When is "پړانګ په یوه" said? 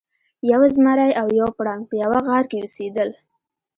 1.57-2.19